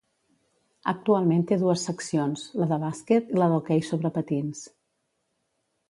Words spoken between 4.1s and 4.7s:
patins.